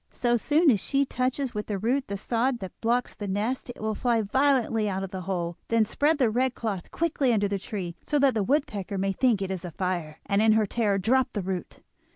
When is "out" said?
4.89-5.03